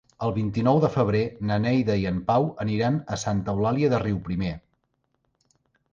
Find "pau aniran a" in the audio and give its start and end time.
2.31-3.19